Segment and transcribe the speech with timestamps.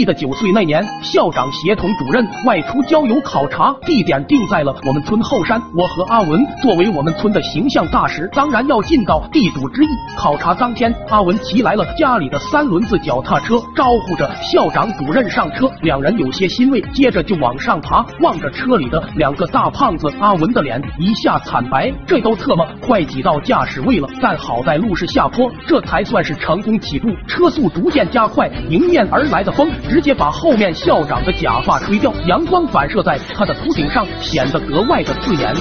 [0.00, 5.60] 记得九岁那年，校长协同主任外出郊游考察，地点定在了我们村后山。
[5.76, 9.88] 我和阿文作为我们村的形象大使，当然要尽到地主之谊。
[10.16, 15.70] 考察当天，阿文骑来了家里的三轮子脚踏车，招呼着校长主任上车。
[15.82, 18.02] 两人有些欣慰，接着就往上爬。
[18.22, 21.92] 望着车里的两个大胖子，阿文的脸一下惨白。
[22.06, 27.10] 这都特么快挤到驾驶位了，但好在路是下坡，这才算是成功起步。
[27.28, 35.52] 车速逐渐加快，迎面而来的风直接把后面校长的假发吹掉，阳光反射在他的秃顶上，显得格外的刺眼。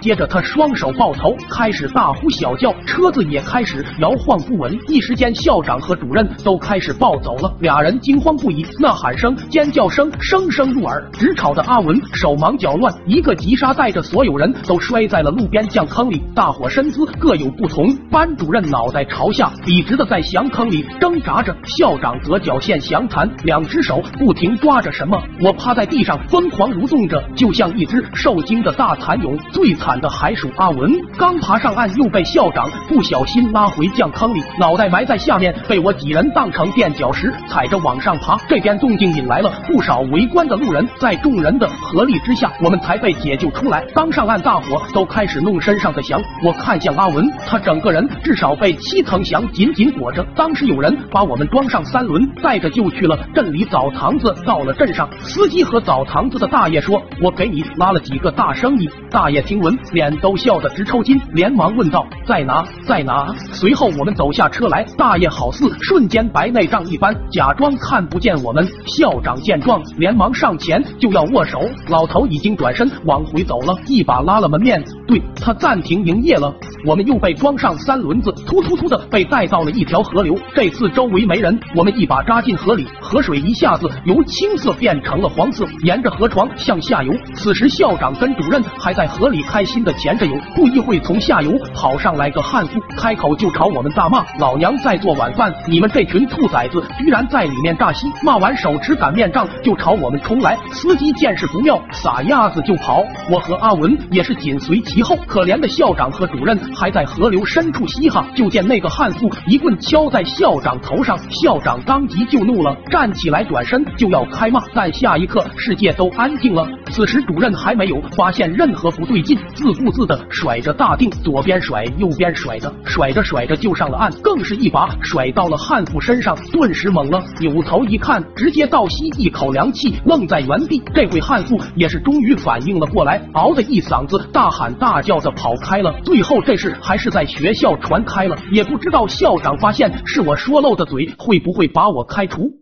[0.00, 4.76] 接着，他双手抱头，开始大呼小叫，车子也开始摇晃不稳。
[4.88, 16.22] 一时间，校长和主任都开始暴走了，俩人惊慌不已，呐喊声、尖叫声声声入耳，直吵得阿文手忙脚乱，一个急刹带着所有人都摔在了路边酱坑里。
[16.34, 25.22] 大伙身姿各有不同，班主任脑袋朝下，笔直的在翔坑里挣扎着；校长则脚线详弹，两只手不停抓着什么。
[25.42, 29.36] 我趴在地上疯狂蠕动着，就像一只受惊的大蚕蛹。
[29.52, 30.88] 最惨喊的还属阿文，
[31.18, 38.36] 刚爬上岸又被校长不小心拉回酱坑里，脑袋埋在下面，被我几人当成垫脚石踩着往上爬。
[38.48, 43.84] 这边动静引来了不少围观的路人，在众人的合力之下，我们才被解救出来。
[43.92, 46.22] 刚上岸，大伙都开始弄身上的翔。
[46.44, 50.24] 我看向阿文，他整个人至少被七层翔紧紧裹着。
[50.36, 54.32] 当时有人把我们装上三轮，带着就去了镇里澡堂子。
[54.46, 59.60] 到了镇上，司机和澡堂子的大爷说：“我给你拉了几个大生意。”大爷听。
[59.60, 62.64] 闻脸都笑得直抽筋，连忙问道：“在哪？
[62.86, 68.66] 在哪？”随后我们走下车来，大爷好似瞬间白内障一般，假装看不见我们。
[68.86, 76.54] 校长见状，连忙上前就要握手，老头已经转身往回走了，一把拉了门面，对他暂停营业了。
[76.84, 80.38] 我们又被装上三轮子，突突突的被带到了一条河流。
[80.54, 87.12] 这次周围没人，我们一把扎进河里，河水一下子由青色变成了黄色，沿着河床向下游。
[87.34, 90.34] 此时校长跟主任还在河里开心的潜着游。
[90.54, 100.56] 不一会，从下游跑上来个悍妇，开口就朝我们大骂：“老娘在做晚饭，你们这群兔崽子居然在里面诈稀！”骂完手持擀面杖就朝我们冲来。
[100.72, 103.04] 司机见势不妙，撒丫子就跑。
[103.30, 105.16] 我和阿文也是紧随其后。
[105.26, 106.58] 可怜的校长和主任。
[106.74, 116.66] 还在河流深处嘻哈，就见那个悍妇一棍敲在校长头上，校长当即就怒了，站起来转身就要开骂，但下一刻世界都安静了。
[116.90, 130.80] 此时主任还没有发现任何不对劲，自顾自的甩着大腚，左边甩右边甩的，甩着甩着就上了岸，更是一把甩到了悍妇身上，顿时懵了，扭头一看，直接倒吸一口凉气，愣在原地。
[130.94, 135.92] 这回悍妇也是终于反应了过来，嗷的一嗓子大喊大叫的跑开了。
[136.04, 136.59] 最后这。
[136.60, 142.60] 是还是在学校传开了，也不知道校长发现是我说漏的嘴，会不会把我开除？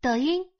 [0.00, 0.55] 抖音。